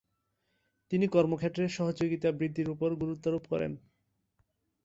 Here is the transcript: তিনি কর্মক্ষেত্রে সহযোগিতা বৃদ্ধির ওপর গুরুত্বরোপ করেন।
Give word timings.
তিনি 0.91 1.05
কর্মক্ষেত্রে 1.07 1.63
সহযোগিতা 1.69 2.29
বৃদ্ধির 2.31 2.67
ওপর 2.69 2.89
গুরুত্বরোপ 2.95 3.43
করেন। 3.49 3.71